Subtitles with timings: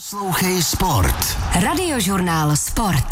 [0.00, 1.38] Poslouchej Sport.
[1.62, 3.06] Radiožurnál Sport.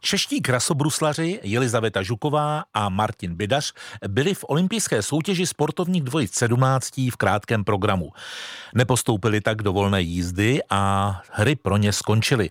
[0.00, 3.72] Čeští krasobruslaři Jelizaveta Žuková a Martin Bidař
[4.08, 8.12] byli v olympijské soutěži sportovních dvojic 17 v krátkém programu.
[8.74, 12.50] Nepostoupili tak do volné jízdy a hry pro ně skončily.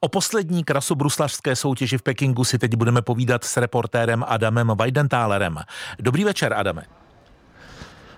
[0.00, 5.58] O poslední krasobruslařské soutěži v Pekingu si teď budeme povídat s reportérem Adamem Weidentálerem.
[5.98, 7.01] Dobrý večer, Adame.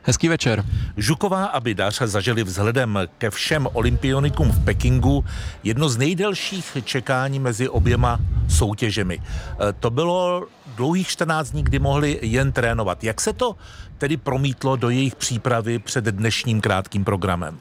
[0.06, 0.64] Hezký večer.
[0.96, 5.24] Žuková a Bidař zažili vzhledem ke všem olympionikům v Pekingu
[5.62, 9.20] jedno z nejdelších čekání mezi oběma soutěžemi.
[9.20, 13.04] E, to bylo dlouhých 14 dní, kdy mohli jen trénovat.
[13.04, 13.56] Jak se to
[13.98, 17.58] tedy promítlo do jejich přípravy před dnešním krátkým programem?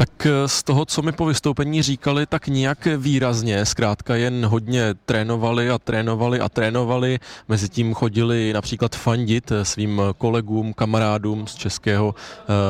[0.00, 3.66] Tak eh, z toho, co mi po vystoupení říkali, tak nijak výrazně.
[3.66, 7.18] Zkrátka jen hodně trénovali a trénovali a trénovali.
[7.48, 12.14] Mezitím chodili například fandit eh, svým kolegům, kamarádům z českého uh,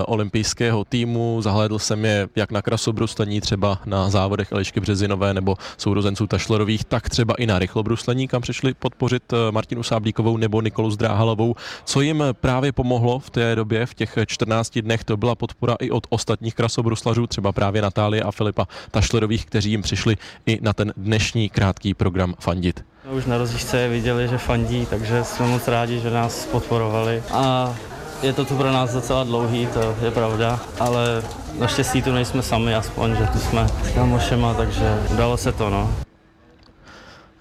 [0.06, 1.42] olympijského týmu.
[1.42, 7.08] Zahlédl jsem je jak na krasobruslení, třeba na závodech Elišky Březinové nebo sourozenců Tašlerových, tak
[7.08, 11.54] třeba i na rychlobruslení, kam přišli podpořit Martinu Sáblíkovou nebo Nikolu Zdráhalovou.
[11.84, 15.90] Co jim právě pomohlo v té době, v těch 14 dnech, to byla podpora i
[15.90, 20.72] od ostatních krasobruslařů novinářů, třeba právě Natálie a Filipa Tašlerových, kteří jim přišli i na
[20.72, 22.84] ten dnešní krátký program fandit.
[23.10, 27.22] Už na rozjížďce viděli, že fandí, takže jsme moc rádi, že nás podporovali.
[27.32, 27.74] A
[28.22, 31.22] je to tu pro nás docela dlouhý, to je pravda, ale
[31.58, 36.09] naštěstí tu nejsme sami, aspoň, že tu jsme s kamošema, takže dalo se to, no.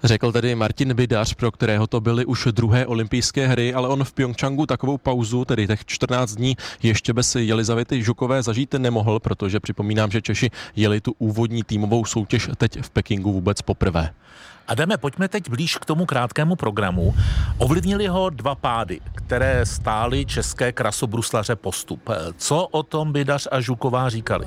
[0.04, 4.12] Řekl tedy Martin Bidař, pro kterého to byly už druhé olympijské hry, ale on v
[4.12, 10.10] Pyeongchangu takovou pauzu, tedy těch 14 dní, ještě bez Jelizavety Žukové zažít nemohl, protože připomínám,
[10.10, 14.10] že Češi jeli tu úvodní týmovou soutěž teď v Pekingu vůbec poprvé.
[14.68, 17.14] Adame, pojďme teď blíž k tomu krátkému programu.
[17.58, 22.10] Ovlivnili ho dva pády, které stály české krasobruslaře postup.
[22.36, 24.46] Co o tom Bidař a Žuková říkali?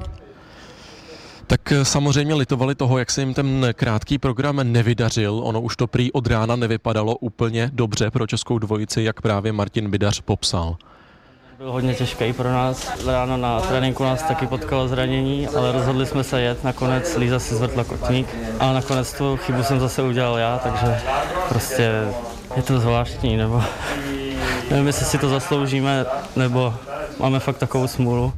[1.54, 5.42] Tak eh, samozřejmě litovali toho, jak se jim ten krátký program nevydařil.
[5.44, 9.92] Ono už to prý od rána nevypadalo úplně dobře pro českou dvojici, jak právě Martin
[9.92, 10.78] Bidař popsal.
[11.58, 13.06] Byl hodně těžký pro nás.
[13.06, 16.64] Ráno na tréninku nás taky potkalo zranění, ale rozhodli jsme se jet.
[16.64, 18.28] Nakonec Líza si zvrtla kotník
[18.60, 21.02] a nakonec tu chybu jsem zase udělal já, takže
[21.50, 21.92] prostě
[22.56, 23.64] je to zvláštní, nebo
[24.70, 26.74] nevím, jestli si to zasloužíme, nebo
[27.20, 28.34] máme fakt takovou smůlu.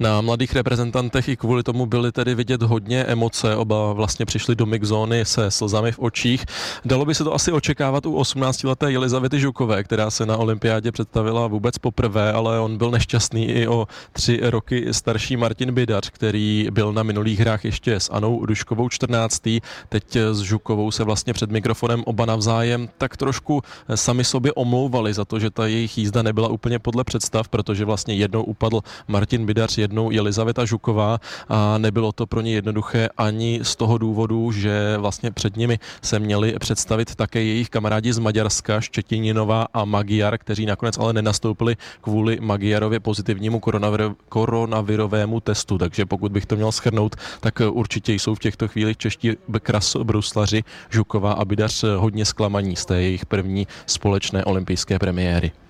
[0.00, 4.66] Na mladých reprezentantech i kvůli tomu byly tedy vidět hodně emoce, oba vlastně přišli do
[4.66, 6.44] mixzóny se slzami v očích.
[6.84, 11.46] Dalo by se to asi očekávat u 18-leté Jelizavety Žukové, která se na olympiádě představila
[11.46, 16.92] vůbec poprvé, ale on byl nešťastný i o tři roky starší Martin Bidař, který byl
[16.92, 19.42] na minulých hrách ještě s Anou Duškovou 14.
[19.88, 23.62] Teď s Žukovou se vlastně před mikrofonem oba navzájem tak trošku
[23.94, 28.14] sami sobě omlouvali za to, že ta jejich jízda nebyla úplně podle představ, protože vlastně
[28.14, 33.76] jednou upadl Martin Bidař, jednou Jelizaveta Žuková a nebylo to pro ně jednoduché ani z
[33.76, 39.66] toho důvodu, že vlastně před nimi se měli představit také jejich kamarádi z Maďarska, Štětininová
[39.74, 45.78] a Magyar, kteří nakonec ale nenastoupili kvůli Magyarově pozitivnímu koronavir- koronavirovému testu.
[45.78, 49.32] Takže pokud bych to měl schrnout, tak určitě jsou v těchto chvílích čeští
[49.62, 55.65] kras bruslaři Žuková a Bidař hodně zklamaní z té jejich první společné olympijské premiéry.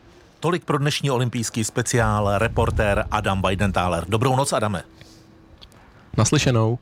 [0.46, 4.04] Tolik pro dnešní olympijský speciál reportér Adam Weidenthaler.
[4.08, 4.82] Dobrou noc, Adame.
[6.16, 6.78] Naslyšenou.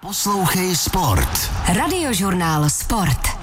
[0.00, 1.50] Poslouchej Sport.
[1.76, 3.39] Radiožurnál Sport.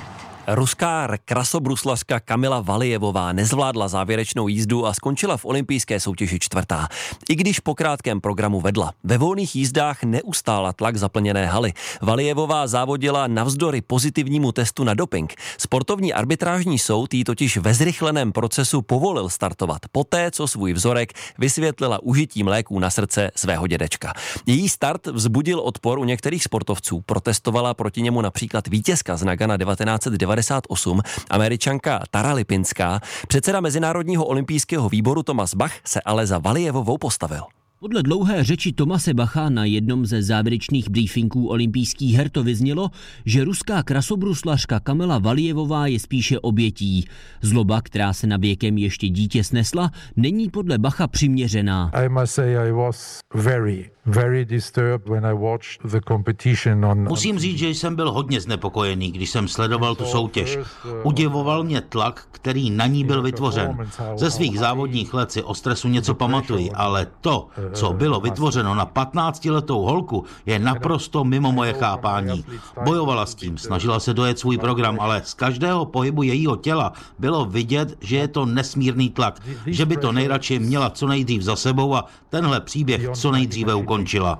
[0.49, 6.87] Ruská krasobruslařka Kamila Valijevová nezvládla závěrečnou jízdu a skončila v olympijské soutěži čtvrtá.
[7.29, 8.93] I když po krátkém programu vedla.
[9.03, 11.73] Ve volných jízdách neustála tlak zaplněné haly.
[12.01, 15.33] Valijevová závodila navzdory pozitivnímu testu na doping.
[15.57, 21.99] Sportovní arbitrážní soud jí totiž ve zrychleném procesu povolil startovat poté, co svůj vzorek vysvětlila
[22.03, 24.13] užitím léků na srdce svého dědečka.
[24.45, 27.01] Její start vzbudil odpor u některých sportovců.
[27.05, 34.89] Protestovala proti němu například vítězka z Nagana 1990 1998, američanka Tara Lipinská, předseda Mezinárodního olympijského
[34.89, 37.56] výboru Tomas Bach se ale za Valijevovou postavil.
[37.79, 42.89] Podle dlouhé řeči Tomase Bacha na jednom ze závěrečných briefingů olympijských her to vyznělo,
[43.25, 47.05] že ruská krasobruslařka Kamila Valijevová je spíše obětí.
[47.41, 51.91] Zloba, která se na věkem ještě dítě snesla, není podle Bacha přiměřená.
[51.93, 57.07] I must say I was very, very disturbed when I watched the competition on...
[57.07, 60.57] Musím říct, že jsem byl hodně znepokojený, když jsem sledoval tu soutěž.
[61.03, 63.77] Udivoval mě tlak, který na ní byl vytvořen.
[64.15, 68.85] Ze svých závodních let si o stresu něco pamatuji, ale to, co bylo vytvořeno na
[68.85, 72.45] 15-letou holku, je naprosto mimo moje chápání.
[72.83, 77.45] Bojovala s tím, snažila se dojet svůj program, ale z každého pohybu jejího těla bylo
[77.45, 81.95] vidět, že je to nesmírný tlak, že by to nejradši měla co nejdřív za sebou
[81.95, 84.39] a tenhle příběh co nejdříve ukončila.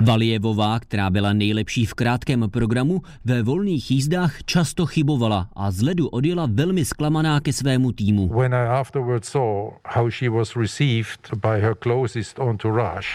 [0.00, 6.08] Valijevová, která byla nejlepší v krátkém programu, ve volných jízdách často chybovala a z ledu
[6.08, 8.30] odjela velmi zklamaná ke svému týmu.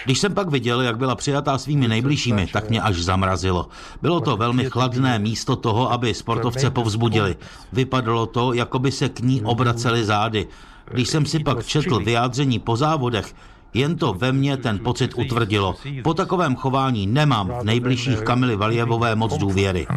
[0.06, 3.68] Když jsem pak viděl, jak byla přijatá svými nejbližšími, tak mě až zamrazilo.
[4.02, 7.36] Bylo to velmi chladné místo toho, aby sportovce povzbudili.
[7.74, 10.48] Vypadalo to, jako by se k ní obraceli zády.
[10.92, 13.36] Když jsem si pak četl vyjádření po závodech,
[13.74, 15.76] jen to ve mně ten pocit utvrdilo.
[16.04, 19.88] Po takovém chování nemám v nejbližších Kamily Valjevové moc důvěry.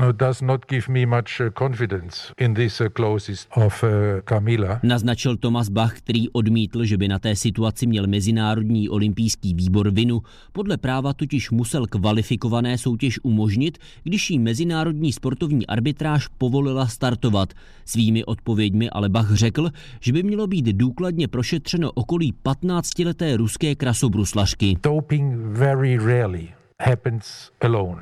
[4.82, 10.22] Naznačil Thomas Bach, který odmítl, že by na té situaci měl Mezinárodní olympijský výbor vinu.
[10.52, 17.52] Podle práva totiž musel kvalifikované soutěž umožnit, když jí Mezinárodní sportovní arbitráž povolila startovat.
[17.84, 19.70] Svými odpověďmi ale Bach řekl,
[20.00, 24.76] že by mělo být důkladně prošetřeno okolí 15-leté ruské ruské krasobruslařky.
[24.82, 26.54] Doping very rarely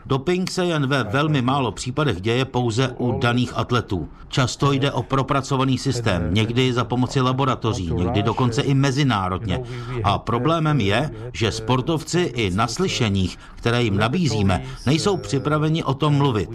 [0.07, 4.09] Doping se jen ve velmi málo případech děje pouze u daných atletů.
[4.29, 9.61] Často jde o propracovaný systém, někdy za pomoci laboratoří, někdy dokonce i mezinárodně.
[10.05, 16.15] A problémem je, že sportovci i na slyšeních, které jim nabízíme, nejsou připraveni o tom
[16.15, 16.51] mluvit.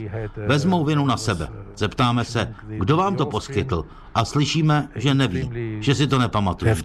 [0.47, 1.47] Vezmou vinu na sebe.
[1.77, 3.85] Zeptáme se, kdo vám to poskytl
[4.17, 5.49] a slyšíme, že neví,
[5.79, 6.75] že si to nepamatuje.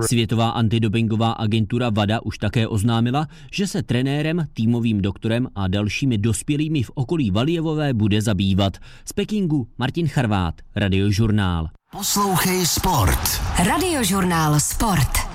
[0.00, 6.82] Světová antidopingová agentura VADA už také oznámila, že se trenérem, týmovým doktorem a dalšími dospělými
[6.82, 8.76] v okolí Valijevové bude zabývat.
[9.04, 11.68] Z Pekingu Martin Charvát, Radiožurnál.
[11.92, 13.40] Poslouchej Sport.
[13.66, 15.29] Radiožurnál Sport.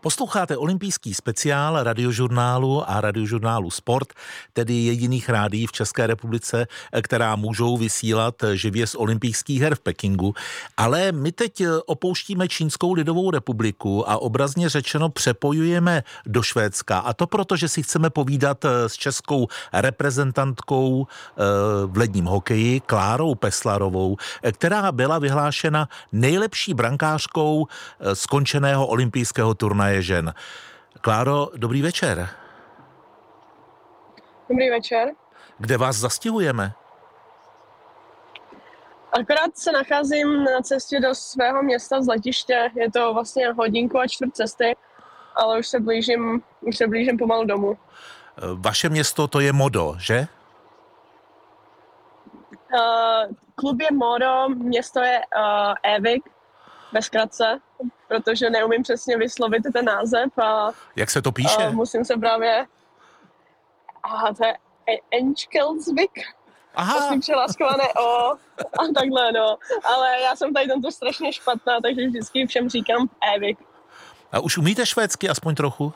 [0.00, 4.12] Posloucháte olympijský speciál radiožurnálu a radiožurnálu Sport,
[4.52, 6.66] tedy jediných rádií v České republice,
[7.02, 10.34] která můžou vysílat živě z olympijských her v Pekingu.
[10.76, 16.98] Ale my teď opouštíme Čínskou lidovou republiku a obrazně řečeno přepojujeme do Švédska.
[16.98, 21.42] A to proto, že si chceme povídat s českou reprezentantkou eh,
[21.86, 24.16] v ledním hokeji Klárou Peslarovou,
[24.52, 30.34] která byla vyhlášena nejlepší brankářkou eh, skončeného olympijského turnaje je žen.
[31.00, 32.28] Kláro, dobrý večer.
[34.48, 35.08] Dobrý večer.
[35.58, 36.72] Kde vás zastihujeme?
[39.12, 42.70] Akorát se nacházím na cestě do svého města z letiště.
[42.74, 44.76] Je to vlastně hodinku a čtvrt cesty,
[45.34, 47.78] ale už se blížím, už se blížím pomalu domů.
[48.54, 50.26] Vaše město to je Modo, že?
[52.74, 56.30] Uh, klub je Modo, město je uh, Evik,
[56.92, 57.60] ve zkratce
[58.08, 60.38] protože neumím přesně vyslovit ten název.
[60.38, 61.64] A, Jak se to píše?
[61.64, 62.66] A musím se právě...
[64.02, 64.54] A to je
[65.10, 66.10] Enčkelsvik.
[66.74, 67.00] Aha.
[67.00, 69.56] Musím přelaskované O a takhle, no.
[69.84, 73.58] Ale já jsem tady tento strašně špatná, takže vždycky všem říkám Evik.
[74.32, 75.92] A už umíte švédsky aspoň trochu?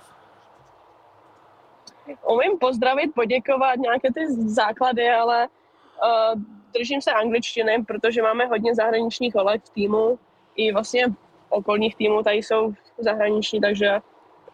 [2.26, 6.40] Umím pozdravit, poděkovat, nějaké ty základy, ale uh,
[6.74, 10.18] držím se angličtiny, protože máme hodně zahraničních kolegů v týmu
[10.56, 11.06] i vlastně
[11.50, 14.00] okolních týmů tady jsou zahraniční, takže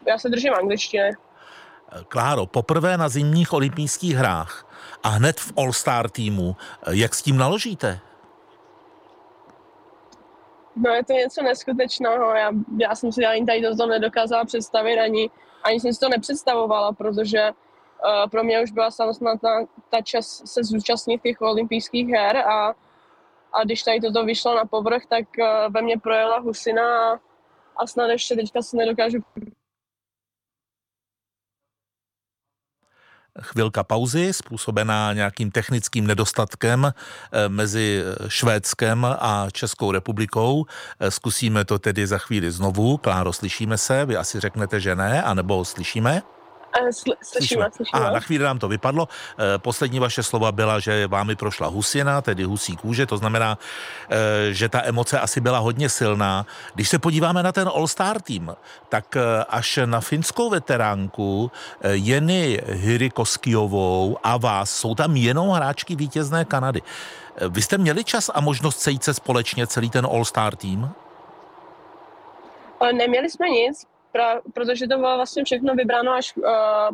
[0.07, 1.11] já se držím angličtiny.
[2.07, 4.65] Kláro, poprvé na zimních olympijských hrách
[5.03, 6.55] a hned v All-Star týmu,
[6.91, 7.99] jak s tím naložíte?
[10.75, 12.35] No je to něco neskutečného.
[12.35, 15.29] Já, já jsem si ani tady to nedokázala představit, ani,
[15.63, 20.41] ani jsem si to nepředstavovala, protože uh, pro mě už byla samozřejmě ta, ta čas
[20.45, 22.73] se zúčastnit těch olympijských her a
[23.57, 27.19] a když tady toto vyšlo na povrch, tak eh, ve mně projela husina a,
[27.77, 29.17] a snad ještě teďka si nedokážu
[33.41, 40.65] chvilka pauzy, způsobená nějakým technickým nedostatkem eh, mezi Švédskem a Českou republikou.
[40.99, 42.97] Eh, zkusíme to tedy za chvíli znovu.
[42.97, 44.05] Kláro, slyšíme se?
[44.05, 46.36] Vy asi řeknete, že ne, anebo slyšíme?
[47.23, 48.05] Slyšíme, slyšíme.
[48.05, 49.07] A na chvíli nám to vypadlo.
[49.39, 53.57] Eh, poslední vaše slova byla, že vámi prošla husina, tedy husí kůže, to znamená,
[54.09, 56.45] eh, že ta emoce asi byla hodně silná.
[56.73, 58.55] Když se podíváme na ten All-Star tým,
[58.89, 61.51] tak eh, až na finskou veteránku
[61.91, 66.81] Jeny Hirikoskijovou a vás jsou tam jenom hráčky vítězné Kanady.
[67.49, 70.89] Vy jste měli čas a možnost sejít se společně celý ten All-Star tým?
[72.93, 73.85] Neměli jsme nic,
[74.17, 76.43] pra, protože to bylo vlastně všechno vybráno až uh,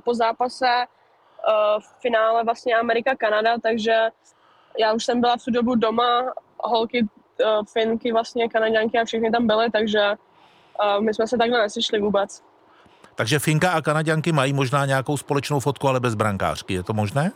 [0.03, 3.95] po zápase uh, v finále vlastně Amerika-Kanada, takže
[4.79, 9.31] já už jsem byla v tu dobu doma, holky uh, Finky, vlastně Kanaděnky a všechny
[9.31, 12.43] tam byly, takže uh, my jsme se takhle nesešli vůbec.
[13.15, 16.73] Takže Finka a Kanaděnky mají možná nějakou společnou fotku, ale bez brankářky.
[16.73, 17.31] Je to možné?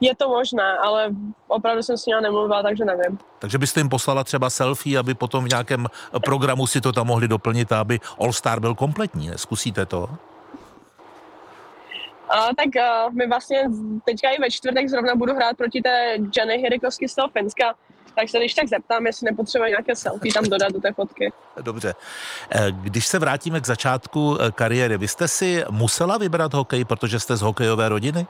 [0.00, 1.10] Je to možné, ale
[1.46, 3.18] opravdu jsem s ní nemluvila, takže nevím.
[3.38, 5.86] Takže byste jim poslala třeba selfie, aby potom v nějakém
[6.24, 9.30] programu si to tam mohli doplnit, aby All Star byl kompletní.
[9.36, 10.08] Zkusíte to?
[12.28, 13.64] A, tak uh, my vlastně
[14.04, 17.74] teďka i ve čtvrtek zrovna budu hrát proti té Jenny Hirikovsky z toho Finska,
[18.14, 21.32] tak se když tak zeptám, jestli nepotřebuje nějaké selfie tam dodat do té fotky.
[21.60, 21.94] Dobře.
[22.50, 27.20] Eh, když se vrátíme k začátku eh, kariéry, vy jste si musela vybrat hokej, protože
[27.20, 28.26] jste z hokejové rodiny?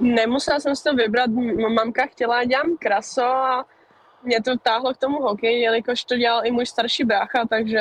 [0.00, 1.30] Nemusela jsem si to vybrat,
[1.74, 3.64] mamka chtěla, dělám kraso a
[4.22, 7.78] mě to táhlo k tomu hokeji, jelikož to dělal i můj starší brácha, takže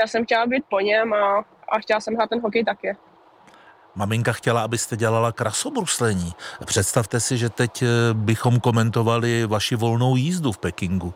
[0.00, 2.96] já jsem chtěla být po něm a, a chtěla jsem hrát ten hokej taky.
[3.94, 6.32] Maminka chtěla, abyste dělala krasobruslení.
[6.64, 11.14] Představte si, že teď eh, bychom komentovali vaši volnou jízdu v Pekingu.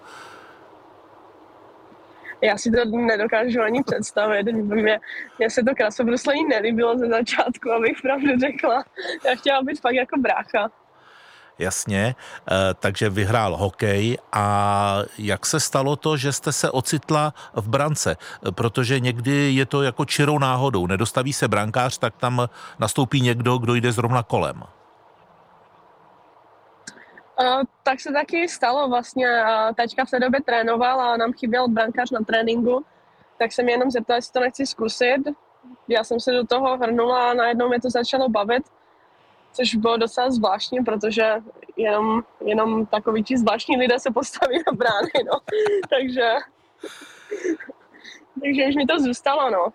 [2.42, 4.46] Já si to nedokážu ani představit.
[4.52, 5.00] Mě,
[5.38, 8.84] mě se to krasobruslení nelíbilo ze začátku, abych pravdu řekla.
[9.24, 10.70] Já chtěla být fakt jako brácha.
[11.58, 12.14] Jasně,
[12.50, 18.16] eh, takže vyhrál hokej a jak se stalo to, že jste se ocitla v brance?
[18.50, 20.86] Protože někdy je to jako čirou náhodou.
[20.86, 24.62] Nedostaví se brankář, tak tam nastoupí někdo, kdo jde zrovna kolem.
[27.40, 29.26] Uh, tak se taky stalo vlastně.
[29.76, 32.84] Tačka v té době trénoval a nám chyběl brankář na tréninku,
[33.38, 35.22] tak jsem jenom zeptal, jestli to nechci zkusit.
[35.88, 38.62] Já jsem se do toho hrnula a najednou mě to začalo bavit
[39.52, 41.34] což bylo docela zvláštní, protože
[41.76, 45.40] jenom, jenom takový ti zvláštní lidé se postaví na brány, no.
[45.90, 46.30] takže,
[48.40, 49.72] takže už mi to zůstalo, no.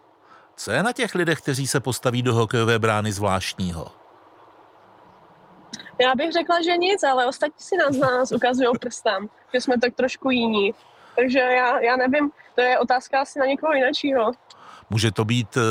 [0.56, 3.88] Co je na těch lidech, kteří se postaví do hokejové brány zvláštního?
[6.00, 9.80] Já bych řekla, že nic, ale ostatní si nás na nás ukazují prstem, že jsme
[9.80, 10.74] tak trošku jiní.
[11.16, 14.32] Takže já, já nevím, to je otázka asi na někoho jiného.
[14.90, 15.62] Může to být eh,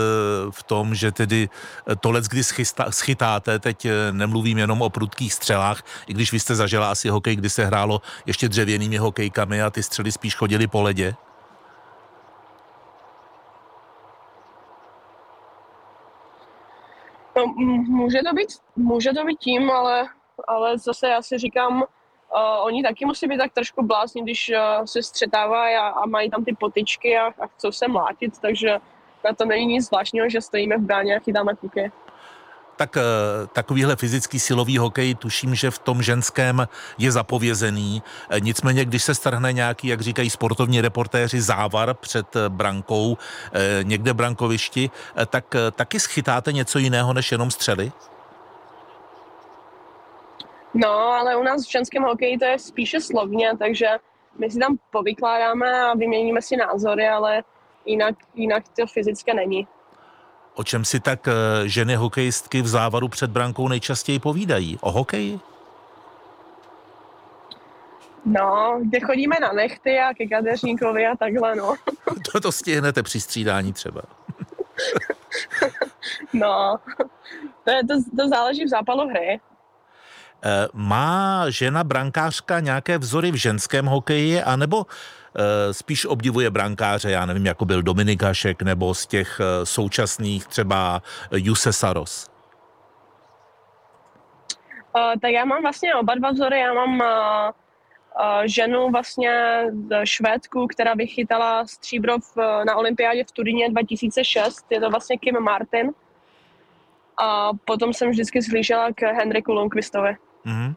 [0.51, 1.49] v tom, že tedy
[1.91, 2.43] eh, to let, kdy
[2.91, 7.37] schytáte, teď eh, nemluvím jenom o prudkých střelách, i když vy jste zažila asi hokej,
[7.37, 11.15] kdy se hrálo ještě dřevěnými hokejkami a ty střely spíš chodily po ledě?
[17.65, 20.09] Může to být, může to být tím, ale,
[20.49, 21.85] ale zase já si říkám, uh,
[22.61, 26.45] oni taky musí být tak trošku blázni, když uh, se střetávají a, a mají tam
[26.45, 28.79] ty potičky a, a chcou se mlátit, takže
[29.25, 31.93] na to není nic zvláštního, že stojíme v bráně a chytáme kuky.
[32.77, 33.03] Tak eh,
[33.53, 36.69] takovýhle fyzický silový hokej, tuším, že v tom ženském
[36.99, 38.03] je zapovězený.
[38.31, 43.17] Eh, nicméně, když se strhne nějaký, jak říkají sportovní reportéři, závar před eh, brankou,
[43.83, 44.91] někde brankovišti,
[45.27, 47.93] tak taky schytáte něco jiného než jenom střely?
[50.75, 53.87] No, ale u nás v ženském hokeji to je spíše slovně, takže
[54.39, 57.43] my si tam povykládáme a vyměníme si názory, ale
[57.85, 59.67] jinak, jinak to fyzické není.
[60.57, 61.33] O čem si tak eh,
[61.69, 64.79] ženy hokejistky v závaru před brankou nejčastěji povídají?
[64.81, 65.41] O hokeji?
[68.25, 71.75] No, kde chodíme na nechty a ke kadeřníkovi a takhle, no.
[72.33, 74.03] to, to stihnete při střídání třeba.
[76.33, 76.79] no,
[77.65, 79.41] to, je, to, to záleží v zápalu hry.
[80.45, 84.87] Eh, má žena brankářka nějaké vzory v ženském hokeji, anebo
[85.73, 91.03] spíš obdivuje brankáře, já nevím, jako byl Dominik Hašek, nebo z těch eh, současných třeba
[91.33, 92.31] Juse Saros?
[94.97, 96.61] Uh, tak já mám vlastně oba dva vzory.
[96.61, 99.63] Já mám uh, uh, ženu vlastně
[100.05, 104.67] švédku, která vychytala stříbro v, na olympiádě v Turíně 2006.
[104.71, 105.91] Je to vlastně Kim Martin.
[107.19, 110.17] A potom jsem vždycky zhlížela k Henriku Lundqvistovi.
[110.47, 110.75] Mm-hmm.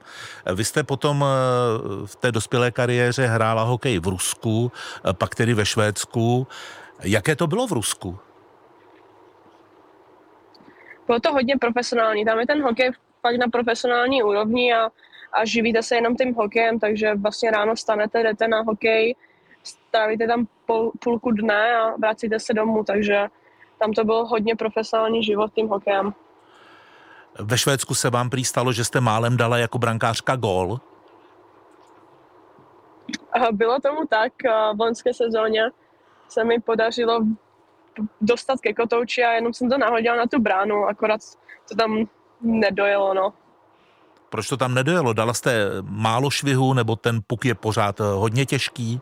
[0.55, 4.71] Vy jste potom eh, v té dospělé kariéře hrála hokej v Rusku,
[5.09, 6.47] eh, pak tedy ve Švédsku.
[7.03, 8.19] Jaké to bylo v Rusku?
[11.07, 12.25] Bylo to hodně profesionální.
[12.25, 14.89] Tam je ten hokej fakt na profesionální úrovni a,
[15.33, 19.15] a živíte se jenom tím hokejem, takže vlastně ráno stanete, jdete na hokej,
[19.63, 23.27] strávíte tam půl, půlku dne a vracíte se domů, takže
[23.79, 26.13] tam to byl hodně profesionální život tím hokejem.
[27.39, 30.79] Ve Švédsku se vám prý stalo, že jste málem dala jako brankářka gól?
[33.51, 34.33] Bylo tomu tak.
[34.75, 35.61] V loňské sezóně
[36.29, 37.19] se mi podařilo
[38.21, 41.21] dostat ke kotouči a jenom jsem to nahodila na tu bránu, akorát
[41.69, 42.07] to tam
[42.41, 43.33] nedojelo, no.
[44.29, 45.13] Proč to tam nedojelo?
[45.13, 49.01] Dala jste málo švihu, nebo ten puk je pořád hodně těžký?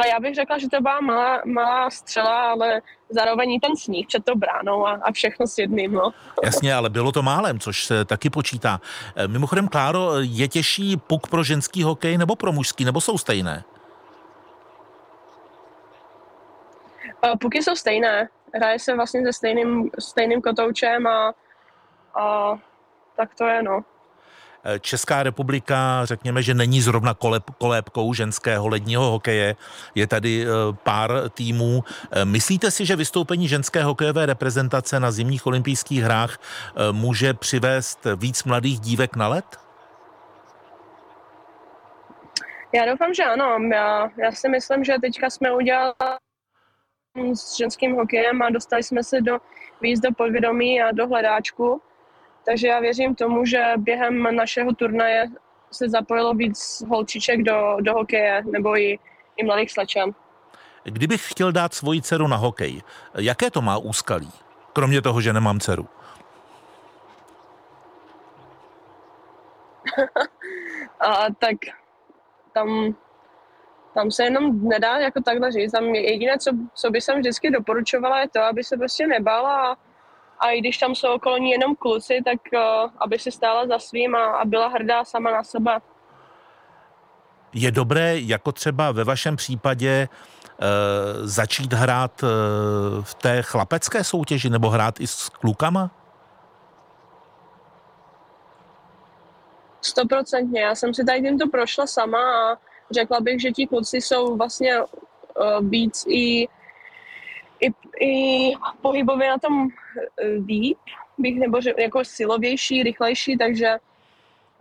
[0.00, 4.06] A já bych řekla, že to byla malá, malá střela, ale zároveň i ten sníh
[4.06, 5.92] před tou bránou a, a všechno s jedným.
[5.92, 6.10] No.
[6.44, 8.80] Jasně, ale bylo to málem, což se taky počítá.
[9.16, 13.64] Eh, mimochodem, Kláro, je těžší puk pro ženský hokej nebo pro mužský, nebo jsou stejné?
[17.24, 18.28] Eh, puky jsou stejné.
[18.54, 21.34] Hraje se vlastně se stejným, stejným kotoučem a,
[22.14, 22.54] a
[23.16, 23.84] tak to je, no.
[24.64, 29.56] Eh, Česká republika, řekněme, že není zrovna koleb, kolébkou ženského ledního hokeje.
[29.94, 30.48] Je tady eh,
[30.82, 31.84] pár týmů.
[32.10, 36.38] Eh, myslíte si, že vystoupení ženské hokejové reprezentace na zimních olympijských hrách
[36.92, 39.44] může přivést víc mladých dívek na led?
[42.74, 43.58] Já doufám, že ano.
[43.72, 45.94] Já, já si myslím, že teďka jsme udělali
[47.34, 49.38] s ženským hokejem a dostali jsme se do
[49.80, 51.82] víc do podvědomí a do hledáčku.
[52.44, 55.26] Takže já věřím tomu, že během našeho turnaje
[55.72, 58.98] se zapojilo víc holčiček do, do hokeje nebo i,
[59.36, 60.10] i mladých slečan.
[60.84, 62.82] Kdybych chtěl dát svoji dceru na hokej,
[63.18, 64.30] jaké to má úskalí?
[64.72, 65.88] Kromě toho, že nemám dceru.
[71.00, 71.56] a tak
[72.52, 72.94] tam,
[73.94, 75.72] tam se jenom nedá jako takhle říct.
[75.72, 79.76] Tam jediné, co, co by jsem vždycky doporučovala, je to, aby se prostě nebála a
[80.40, 83.78] a i když tam jsou okolo ní jenom kluci, tak uh, aby si stála za
[83.78, 85.78] svým a, a byla hrdá sama na sebe.
[87.52, 90.66] Je dobré, jako třeba ve vašem případě, uh,
[91.26, 92.28] začít hrát uh,
[93.04, 95.90] v té chlapecké soutěži nebo hrát i s klukama?
[99.80, 100.60] Stoprocentně.
[100.60, 102.56] Já jsem si tady tímto prošla sama a
[102.90, 104.86] řekla bych, že ti kluci jsou vlastně uh,
[105.60, 106.48] víc i
[107.60, 108.52] i, i
[108.82, 110.78] pohybově na tom e, líp,
[111.18, 113.78] bych, nebo že jako silovější, rychlejší, takže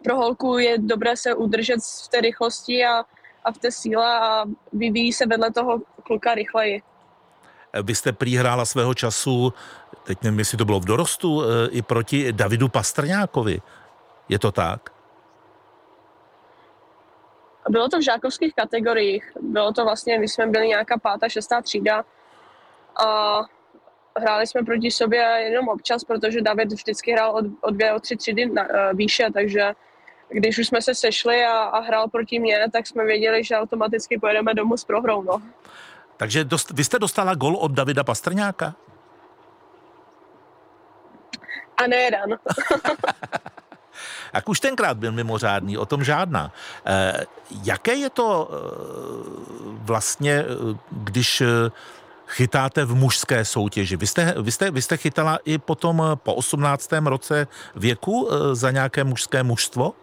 [0.04, 3.04] pro holku je dobré se udržet v té rychlosti a,
[3.44, 6.82] a v té síle a vyvíjí se vedle toho kluka rychleji.
[7.84, 9.54] Vy jste prý hrála svého času,
[10.04, 13.62] teď nevím, jestli to bylo v dorostu, e, i proti Davidu Pastrňákovi.
[14.30, 14.90] Je to tak?
[17.70, 19.32] Bylo to v žákovských kategoriích.
[19.42, 22.06] Bylo to vlastně, my jsme byli nějaká pátá, šestá třída
[23.00, 23.42] a
[24.20, 28.16] hráli jsme proti sobě jenom občas, protože David vždycky hrál o, o dvě, o tři
[28.16, 29.74] třídy na, uh, výše, takže
[30.30, 34.20] když už jsme se sešli a, a hrál proti mně, tak jsme věděli, že automaticky
[34.20, 35.24] pojedeme domů s prohrou.
[35.24, 35.42] No.
[36.18, 38.76] Takže dost, vy jste dostala gol od Davida Pastrňáka?
[41.78, 42.38] A ne jeden.
[44.34, 46.52] Jak už tenkrát byl mimořádný, o tom žádná.
[46.86, 47.26] E,
[47.64, 48.56] jaké je to e,
[49.66, 50.46] vlastně,
[50.92, 51.44] když
[52.30, 53.98] chytáte v mužské soutěži.
[53.98, 56.92] Vy jste, vy jste, vy jste chytala i potom eh, po 18.
[57.06, 59.94] roce věku eh, za nějaké mužské mužstvo?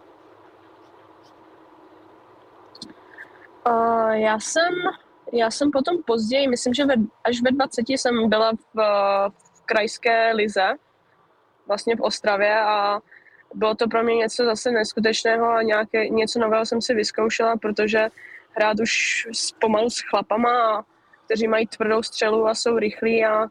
[3.67, 4.73] Uh, já jsem,
[5.33, 8.79] já jsem potom později, myslím, že ve, až ve 20 jsem byla v,
[9.39, 10.67] v krajské lize,
[11.67, 12.99] vlastně v Ostravě a
[13.53, 18.09] bylo to pro mě něco zase neskutečného a nějaké, něco nového jsem si vyzkoušela, protože
[18.51, 19.27] hrát už
[19.59, 20.83] pomalu s chlapama a
[21.27, 23.47] kteří mají tvrdou střelu a jsou rychlí a,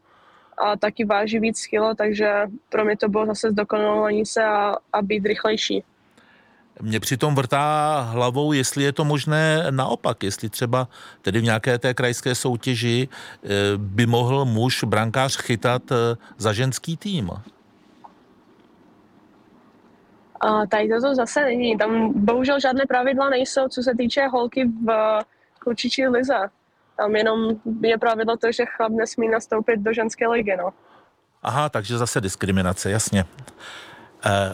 [0.57, 5.01] a taky váží víc kilo, takže pro mě to bylo zase zdokonalování se a, a
[5.01, 5.83] být rychlejší.
[6.81, 10.87] Mě přitom vrtá hlavou, jestli je to možné naopak, jestli třeba
[11.21, 15.95] tedy v nějaké té krajské soutěži eh, by mohl muž, brankář chytat eh,
[16.37, 17.29] za ženský tým.
[20.41, 21.77] A tady to zase není.
[21.77, 25.19] Tam bohužel žádné pravidla nejsou, co se týče holky v
[25.59, 26.49] klučičí lize.
[26.97, 30.73] Tam jenom je pravidlo to, že chlap nesmí nastoupit do ženské ligy, no.
[31.43, 33.25] Aha, takže zase diskriminace, jasně.
[34.25, 34.53] Eh,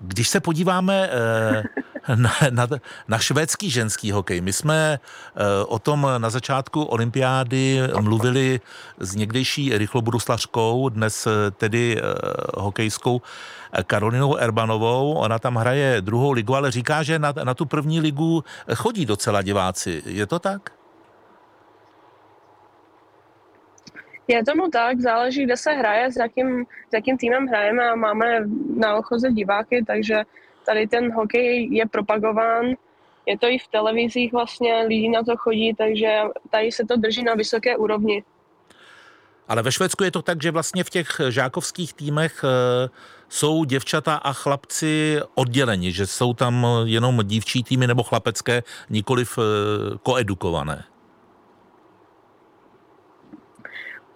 [0.00, 1.62] když se podíváme eh,
[2.16, 2.68] na, na,
[3.08, 8.60] na švédský ženský hokej, my jsme eh, o tom na začátku olympiády mluvili
[8.98, 12.00] s někdejší rychlobruslařkou, dnes tedy
[12.56, 13.22] hokejskou
[13.86, 15.14] Karolinou Erbanovou.
[15.14, 18.44] Ona tam hraje druhou ligu, ale říká, že na, na tu první ligu
[18.74, 20.02] chodí docela diváci.
[20.06, 20.83] Je to tak?
[24.28, 28.40] Je tomu tak, záleží, kde se hraje, s jakým, s jakým týmem hrajeme a máme
[28.76, 30.22] na ochoze diváky, takže
[30.66, 32.74] tady ten hokej je propagován,
[33.26, 37.22] je to i v televizích vlastně, lidi na to chodí, takže tady se to drží
[37.24, 38.24] na vysoké úrovni.
[39.48, 42.48] Ale ve Švédsku je to tak, že vlastně v těch žákovských týmech e,
[43.28, 49.42] jsou děvčata a chlapci odděleni, že jsou tam jenom dívčí týmy nebo chlapecké, nikoliv e,
[50.02, 50.84] koedukované.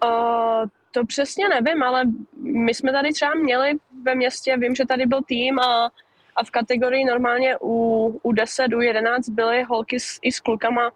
[0.03, 2.03] Uh, to přesně nevím, ale
[2.41, 3.71] my jsme tady třeba měli
[4.03, 5.91] ve městě, vím, že tady byl tým a,
[6.35, 10.91] a v kategorii normálně u, u 10, u 11 byly holky s, i s klukama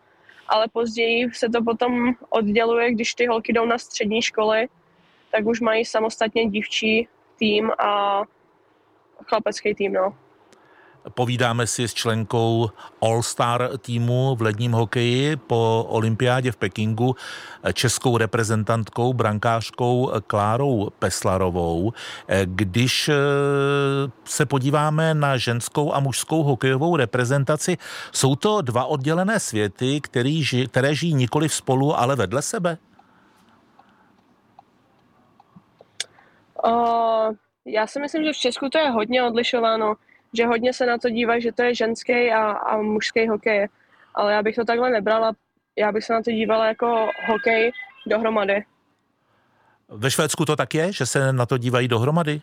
[0.47, 4.67] ale později se to potom odděluje, když ty holky jdou na střední školy,
[5.31, 7.07] tak už mají samostatně dívčí
[7.39, 8.23] tým a
[9.25, 10.17] chlapecký tým, no.
[11.09, 12.69] Povídáme si s členkou
[13.01, 17.15] All-Star týmu v ledním hokeji po olympiádě v Pekingu,
[17.73, 21.93] českou reprezentantkou, brankářkou Klárou Peslarovou.
[22.45, 23.13] Když eh,
[24.25, 27.77] se podíváme na ženskou a mužskou hokejovou reprezentaci,
[28.11, 32.77] jsou to dva oddělené světy, který, které žijí nikoli spolu, ale vedle sebe?
[36.65, 37.35] Uh,
[37.65, 39.95] já si myslím, že v Česku to je hodně odlišováno
[40.33, 43.67] že hodně se na to dívají, že to je ženský a, a mužský hokej.
[44.15, 45.33] Ale já bych to takhle nebrala,
[45.75, 47.71] já bych se na to dívala jako hokej
[48.07, 48.63] dohromady.
[49.89, 52.41] Ve Švédsku to tak je, že se na to dívají dohromady?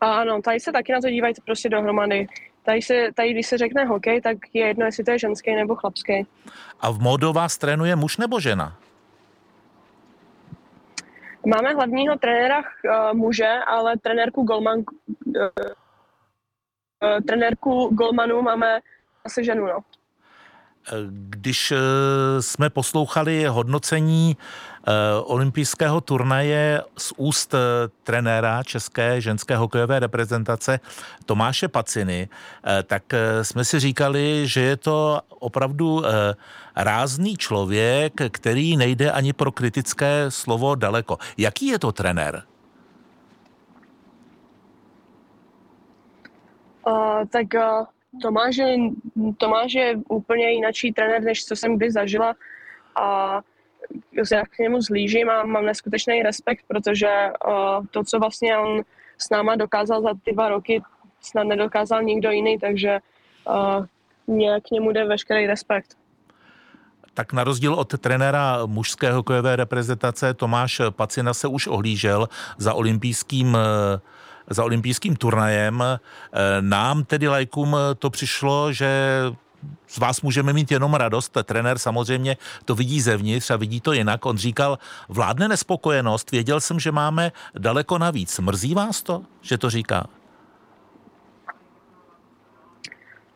[0.00, 2.26] A ano, tady se taky na to dívají prostě dohromady.
[2.62, 5.74] Tady, se, tady, když se řekne hokej, tak je jedno, jestli to je ženský nebo
[5.74, 6.26] chlapský.
[6.80, 8.78] A v Moldová vás trénuje muž nebo žena?
[11.46, 14.84] Máme hlavního trenéra uh, muže, ale trenérku Golman, uh,
[17.02, 18.80] uh, trenérku Golmanu máme
[19.24, 19.80] asi ženu, no.
[21.10, 21.72] Když
[22.40, 24.36] jsme poslouchali hodnocení
[25.24, 27.54] olympijského turnaje z úst
[28.02, 30.80] trenéra české ženské hokejové reprezentace
[31.26, 32.28] Tomáše Paciny,
[32.86, 33.02] tak
[33.42, 36.02] jsme si říkali, že je to opravdu
[36.76, 41.18] rázný člověk, který nejde ani pro kritické slovo daleko.
[41.36, 42.42] Jaký je to trenér?
[46.86, 47.86] Uh, tak uh,
[48.22, 48.76] Tomáš, je,
[49.36, 52.34] Tomáš je úplně jináčí trenér, než co jsem kdy zažila
[52.94, 53.40] a
[54.32, 57.08] já k němu zlížím a mám neskutečný respekt, protože
[57.46, 58.82] uh, to, co vlastně on
[59.18, 60.82] s náma dokázal za ty dva roky,
[61.20, 62.98] snad nedokázal nikdo jiný, takže
[63.48, 63.86] uh,
[64.26, 65.96] mě k němu jde veškerý respekt.
[67.14, 72.28] Tak na rozdíl od trenéra mužské hokejové reprezentace Tomáš Pacina se už ohlížel
[72.58, 73.58] za olympijským
[74.50, 75.84] za olympijským turnajem.
[76.60, 78.88] Nám tedy lajkům to přišlo, že
[79.86, 81.36] z vás můžeme mít jenom radost.
[81.44, 84.26] Trenér samozřejmě to vidí zevnitř a vidí to jinak.
[84.26, 88.38] On říkal, vládne nespokojenost, věděl jsem, že máme daleko navíc.
[88.38, 90.06] Mrzí vás to, že to říká?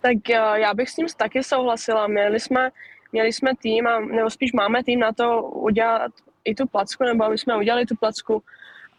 [0.00, 2.06] Tak eh, já bych s ním taky souhlasila.
[2.06, 2.70] Měli jsme
[3.12, 6.12] měli jsme tým, a, nebo spíš máme tým na to udělat
[6.44, 8.42] i tu placku, nebo aby jsme udělali tu placku,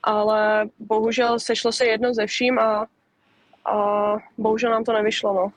[0.04, 2.86] ale bohužel sešlo se jedno ze vším a,
[3.66, 3.76] a
[4.38, 5.34] bohužel nám to nevyšlo.
[5.34, 5.52] No.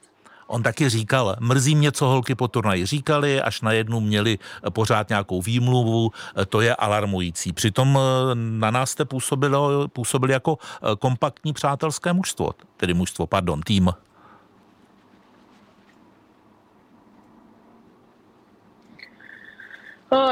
[0.47, 4.39] On taky říkal, mrzí mě, co holky po turnaji říkali, až na jednu měli
[4.73, 6.11] pořád nějakou výmluvu,
[6.49, 7.53] to je alarmující.
[7.53, 9.57] Přitom eh, na nás jste působili,
[9.89, 13.91] působili jako eh, kompaktní přátelské mužstvo, tedy mužstvo, pardon, tým.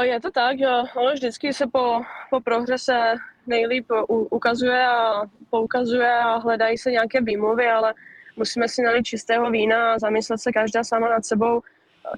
[0.01, 3.15] Je to tak, že ono vždycky se po, po prohře se
[3.47, 7.93] nejlíp ukazuje a poukazuje a hledají se nějaké výmluvy, ale
[8.35, 11.61] musíme si nalít čistého vína a zamyslet se každá sama nad sebou,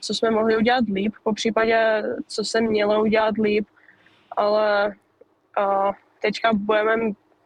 [0.01, 3.67] co jsme mohli udělat líp, po případě, co se mělo udělat líp,
[4.31, 4.95] ale
[5.57, 5.91] a
[6.21, 6.95] teďka budeme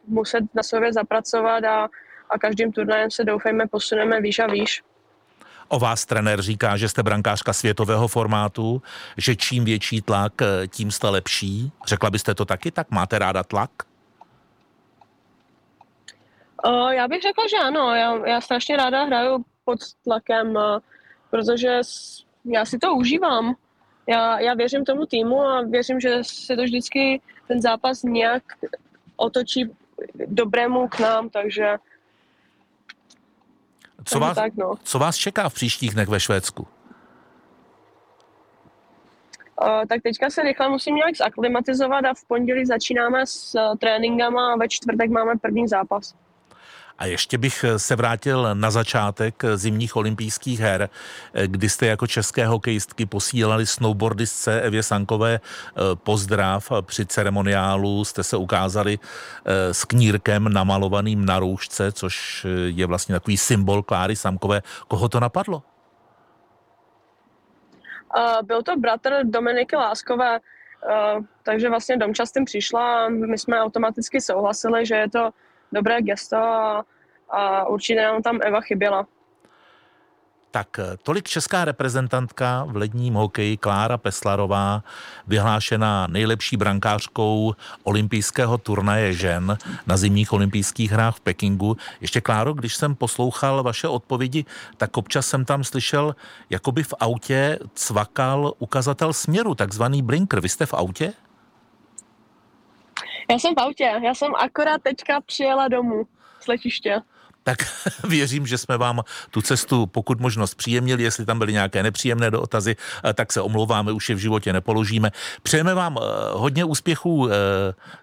[0.06, 1.88] muset na sobě zapracovat a,
[2.30, 4.82] a každým turnajem se doufejme posuneme výš a výš.
[5.72, 8.82] O vás trenér říká, že jste brankářka světového formátu,
[9.16, 11.72] že čím větší tlak, eh, tím jste lepší.
[11.86, 12.90] Řekla byste to taky tak?
[12.90, 13.70] Máte ráda tlak?
[16.66, 17.94] Uh, já bych řekla, že ano.
[17.94, 20.78] Já, já strašně ráda hraju pod tlakem, uh,
[21.30, 21.80] protože
[22.44, 23.54] já si to užívám.
[24.06, 28.42] Já, já věřím tomu týmu a věřím, že se to vždycky ten zápas nějak
[29.16, 29.70] otočí
[30.26, 31.76] dobrému k nám, takže
[34.04, 34.74] co vás, tak, no.
[34.82, 36.66] co vás čeká v příštích dnech ve Švédsku?
[39.62, 44.52] Uh, tak teďka se rychle musím nějak zaklimatizovat a v pondělí začínáme s uh, tréninkama
[44.52, 46.14] a ve čtvrtek máme první zápas.
[46.98, 50.88] A ještě bych se vrátil na začátek zimních olympijských her,
[51.46, 58.04] kdy jste jako české hokejistky posílali snowboardistce Evě Sankové eh, pozdrav při ceremoniálu.
[58.04, 64.16] Jste se ukázali eh, s knírkem namalovaným na roušce, což je vlastně takový symbol Kláry
[64.16, 64.62] Samkové.
[64.88, 65.62] Koho to napadlo?
[68.16, 74.20] Uh, byl to bratr Dominiky Láskové, uh, takže vlastně domčas tím přišla my jsme automaticky
[74.20, 75.30] souhlasili, že je to
[75.72, 76.84] dobré gesto a,
[77.30, 79.06] a určitě nám tam Eva chyběla.
[80.52, 84.82] Tak tolik česká reprezentantka v ledním hokeji Klára Peslarová,
[85.26, 91.76] vyhlášená nejlepší brankářkou olympijského turnaje žen na zimních olympijských hrách v Pekingu.
[92.00, 94.44] Ještě Kláro, když jsem poslouchal vaše odpovědi,
[94.76, 96.16] tak občas jsem tam slyšel,
[96.50, 100.40] jako by v autě cvakal ukazatel směru, takzvaný blinker.
[100.40, 101.12] Vy jste v autě?
[103.32, 106.06] Já jsem v autě, já jsem akorát teďka přijela domů
[106.40, 107.02] z letiště
[107.42, 107.58] tak
[108.08, 111.02] věřím, že jsme vám tu cestu pokud možnost příjemnili.
[111.02, 115.10] Jestli tam byly nějaké nepříjemné dotazy, eh, tak se omlouváme, už je v životě nepoložíme.
[115.42, 117.32] Přejeme vám eh, hodně úspěchů eh,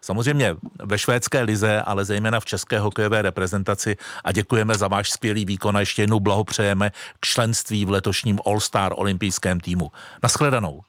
[0.01, 5.45] samozřejmě ve švédské lize, ale zejména v české hokejové reprezentaci a děkujeme za váš skvělý
[5.45, 9.91] výkon a ještě jednou blahopřejeme k členství v letošním All-Star olympijském týmu.
[10.23, 10.81] Naschledanou.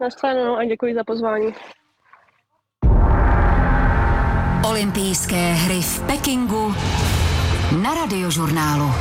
[0.00, 1.54] Naschledanou a děkuji za pozvání.
[4.68, 6.68] Olympijské hry v Pekingu
[7.80, 8.92] na radiožurnálu.